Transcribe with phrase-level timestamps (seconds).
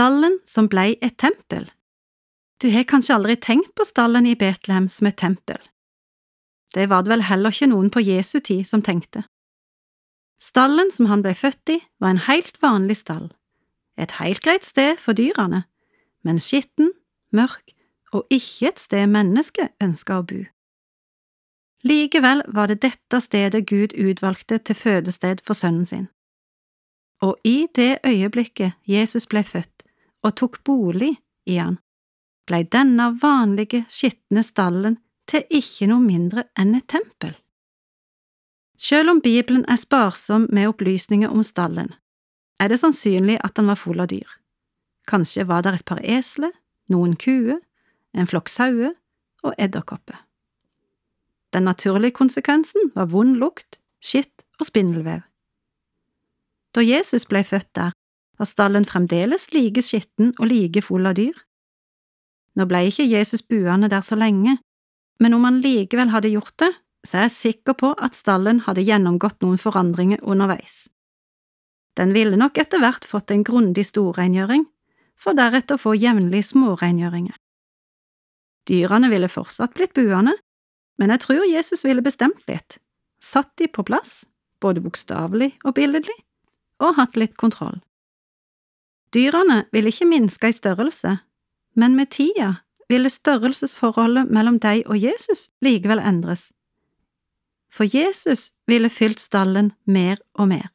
[0.00, 1.66] Stallen som blei et tempel.
[2.62, 5.58] Du har kanskje aldri tenkt på stallen i Betlehem som et tempel.
[6.72, 9.26] Det var det vel heller ikke noen på Jesu tid som tenkte.
[10.40, 13.26] Stallen som han ble født i, var en helt vanlig stall,
[14.00, 15.66] et helt greit sted for dyrene,
[16.24, 16.94] men skitten,
[17.36, 17.74] mørk
[18.16, 20.46] og ikke et sted mennesket ønska å bo.
[21.84, 26.08] Likevel var det dette stedet Gud utvalgte til fødested for sønnen sin.
[27.20, 29.89] Og i det øyeblikket Jesus ble født
[30.26, 31.14] og tok bolig
[31.48, 31.78] i han,
[32.46, 34.98] blei denne vanlige, skitne stallen
[35.30, 37.34] til ikke noe mindre enn et tempel.
[38.80, 41.92] Selv om Bibelen er sparsom med opplysninger om stallen,
[42.60, 44.28] er det sannsynlig at han var full av dyr.
[45.08, 46.52] Kanskje var der et par esler,
[46.92, 47.60] noen kuer,
[48.16, 48.94] en flokk sauer
[49.44, 50.18] og edderkopper.
[51.54, 55.22] Den naturlige konsekvensen var vond lukt, skitt og spindelvev.
[56.74, 57.94] Da Jesus ble født der,
[58.40, 61.36] var stallen fremdeles like skitten og like full av dyr.
[62.56, 64.56] Nå ble ikke Jesus buende der så lenge,
[65.20, 66.70] men om han likevel hadde gjort det,
[67.06, 70.88] så er jeg sikker på at stallen hadde gjennomgått noen forandringer underveis.
[71.96, 74.64] Den ville nok etter hvert fått en grundig storrengjøring,
[75.20, 77.36] for deretter å få jevnlig smårengjøringer.
[78.68, 80.32] Dyrene ville fortsatt blitt buende,
[81.00, 82.78] men jeg tror Jesus ville bestemt litt,
[83.20, 84.22] satt de på plass,
[84.64, 86.16] både bokstavelig og billedlig,
[86.80, 87.80] og hatt litt kontroll.
[89.14, 91.18] Dyrene ville ikke minske i størrelse,
[91.74, 92.54] men med tida
[92.90, 96.50] ville størrelsesforholdet mellom deg og Jesus likevel endres.
[97.70, 100.70] For Jesus ville fylt stallen mer og mer.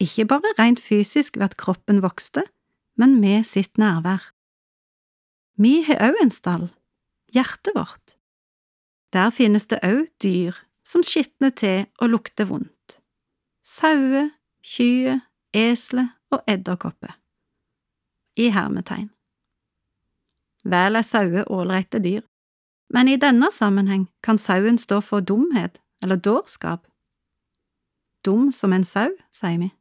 [0.00, 2.42] Ikke bare rent fysisk ved at kroppen vokste,
[2.96, 4.32] men med sitt nærvær.
[5.56, 6.68] Vi har òg en stall,
[7.32, 8.16] hjertet vårt.
[9.12, 12.98] Der finnes det òg dyr som skitner til og lukter vondt.
[13.62, 14.32] Sauer,
[14.64, 15.20] kyr,
[15.54, 17.21] esler og edderkopper.
[18.36, 19.10] I hermetegn.
[20.64, 22.22] Vel er sauer ålreite dyr,
[22.92, 26.86] men i denne sammenheng kan sauen stå for dumhet eller dårskap.
[28.24, 29.72] Dum som en sau, sier vi.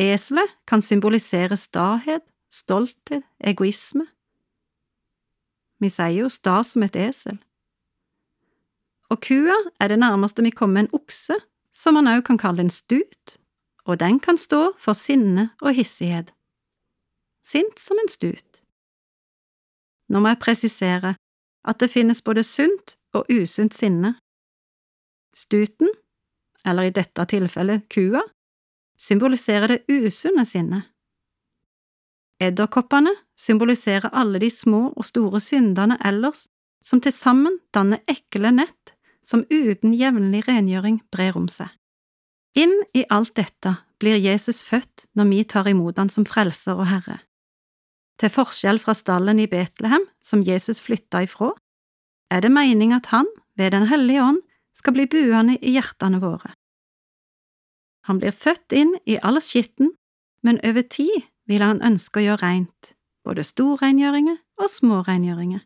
[0.00, 4.06] Eselet kan symbolisere stahet, stolthet, egoisme.
[5.80, 7.36] Vi sier jo sta som et esel.
[9.10, 11.36] Og kua er det nærmeste vi kommer en okse,
[11.72, 13.36] som man også kan kalle en stut,
[13.84, 16.32] og den kan stå for sinne og hissighet.
[17.42, 18.62] Sint som en stut.
[20.10, 21.14] Nå må jeg presisere
[21.64, 24.14] at det finnes både sunt og usunt sinne.
[25.36, 25.90] Stuten,
[26.66, 28.22] eller i dette tilfellet kua,
[29.00, 30.88] symboliserer det usunne sinnet.
[32.40, 36.46] Edderkoppene symboliserer alle de små og store syndene ellers
[36.84, 41.68] som til sammen danner ekle nett som uten jevnlig rengjøring brer om seg.
[42.56, 46.88] Inn i alt dette blir Jesus født når vi tar imot han som frelser og
[46.88, 47.20] herre.
[48.20, 51.54] Til forskjell fra stallen i Betlehem, som Jesus flytta ifra,
[52.30, 53.26] er det mening at han,
[53.56, 54.40] ved Den hellige ånd,
[54.74, 56.52] skal bli buende i hjertene våre.
[58.08, 59.92] Han blir født inn i all skitten,
[60.42, 62.94] men over tid vil han ønske å gjøre rent,
[63.24, 65.64] både storrengjøringer og smårengjøringer.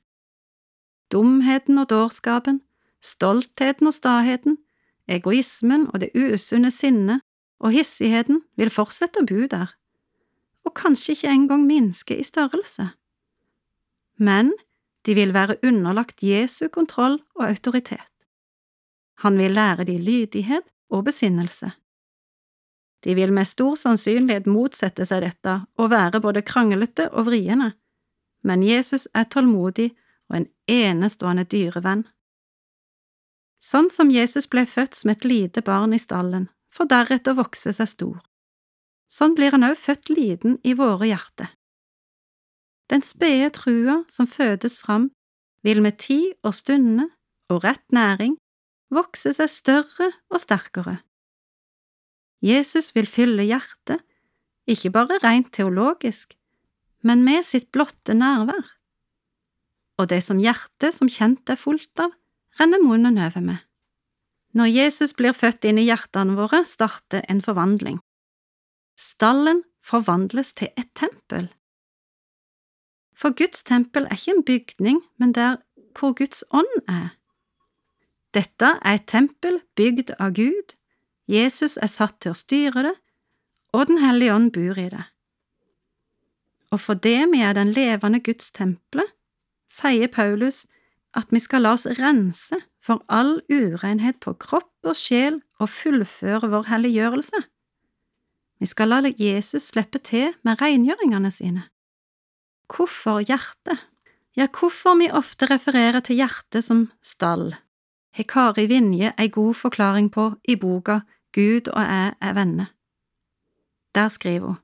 [1.12, 2.62] Dumheten og dårskapen,
[3.02, 4.58] stoltheten og staheten,
[5.06, 7.22] egoismen og det usunne sinnet
[7.60, 9.74] og hissigheten vil fortsette å bo der,
[10.74, 12.90] kanskje ikke engang minske i størrelse.
[14.18, 14.52] Men
[15.06, 18.10] de vil være underlagt Jesu kontroll og autoritet.
[19.24, 21.70] Han vil lære de lydighet og besinnelse.
[23.04, 27.74] De vil med stor sannsynlighet motsette seg dette og være både kranglete og vriene,
[28.44, 29.90] men Jesus er tålmodig
[30.30, 32.06] og en enestående dyrevenn.
[33.60, 37.72] Sånn som Jesus ble født som et lite barn i stallen, for deretter å vokse
[37.72, 38.18] seg stor.
[39.10, 41.50] Sånn blir han også født liten i våre hjerter.
[42.92, 45.10] Den spede trua som fødes fram,
[45.64, 47.08] vil med tid og stunder
[47.48, 48.36] og rett næring
[48.92, 50.98] vokse seg større og sterkere.
[52.44, 54.02] Jesus vil fylle hjertet,
[54.68, 56.34] ikke bare rent teologisk,
[57.04, 58.64] men med sitt blotte nærvær.
[60.00, 62.12] Og det som hjertet som kjent er fullt av,
[62.60, 63.60] renner munnen over med.
[64.54, 67.98] Når Jesus blir født inn i hjertene våre, starter en forvandling.
[69.04, 71.50] Stallen forvandles til et tempel.
[73.14, 75.56] For Guds tempel er ikke en bygning, men der
[75.98, 77.12] hvor Guds ånd er.
[78.34, 80.74] Dette er et tempel bygd av Gud,
[81.30, 82.94] Jesus er satt til å styre det,
[83.74, 85.04] og Den hellige ånd bor i det.
[86.70, 89.10] Og fordi vi er den levende Guds tempelet,
[89.70, 90.64] sier Paulus
[91.14, 96.50] at vi skal la oss rense for all urenhet på kropp og sjel og fullføre
[96.50, 97.42] vår helliggjørelse.
[98.64, 101.66] Vi skal la Jesus slippe til med rengjøringene sine.
[102.72, 103.76] Hvorfor hjertet?
[104.38, 107.50] Ja, hvorfor vi ofte refererer til hjertet som stall,
[108.16, 111.02] har Kari Vinje ei god forklaring på i boka
[111.36, 112.72] Gud og jeg er venner.
[113.94, 114.62] Der skriver hun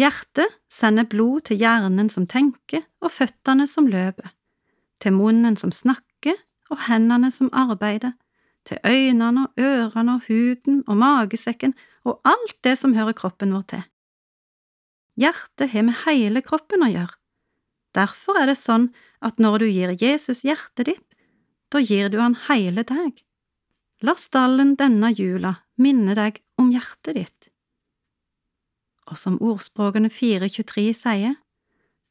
[0.00, 4.32] Hjertet sender blod til hjernen som tenker og føttene som løper,
[5.00, 6.40] til munnen som snakker
[6.70, 8.16] og hendene som arbeider,
[8.66, 11.74] til øynene og ørene og huden og magesekken
[12.06, 13.84] og alt det som hører kroppen vår til.
[15.16, 17.14] Hjertet har med hele kroppen å gjøre.
[17.96, 18.90] Derfor er det sånn
[19.24, 21.06] at når du gir Jesus hjertet ditt,
[21.72, 23.22] da gir du han hele deg.
[24.04, 27.48] La stallen denne jula minne deg om hjertet ditt.
[29.08, 31.36] Og som ordspråkene 423 sier,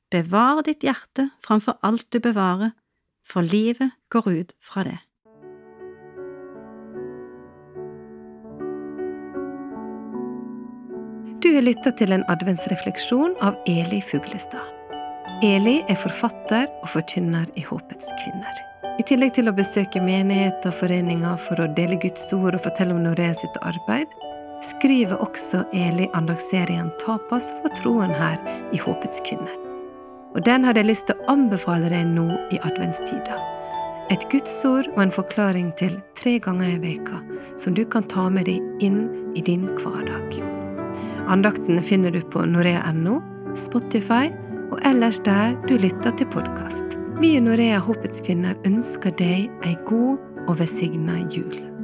[0.09, 2.73] bevar ditt hjerte framfor alt du bevarer,
[3.25, 4.99] for livet går ut fra det.
[11.45, 14.65] Du har lytta til en adventsrefleksjon av Eli Fuglestad.
[15.45, 18.61] Eli er forfatter og forkynner i Håpets kvinner.
[18.97, 22.97] I tillegg til å besøke menigheter og foreninger for å dele Guds ord og fortelle
[22.97, 24.09] om Norea sitt arbeid,
[24.65, 28.41] skriver også Eli andagsserien Tapas for troen her
[28.73, 29.53] i Håpets kvinner.
[30.33, 32.25] Og den hadde jeg lyst til å anbefale deg nå
[32.57, 33.37] i adventstida.
[34.09, 37.21] Et gudsord og en forklaring til tre ganger i veka
[37.53, 39.03] som du kan ta med deg inn
[39.37, 40.54] i din hverdag.
[41.31, 43.19] Andakten finner du på norea.no,
[43.57, 44.29] Spotify
[44.71, 46.99] og ellers der du lytter til podkast.
[47.21, 50.19] Vi i Norea Håpets kvinner ønsker deg ei god
[50.49, 51.74] og velsigna jul.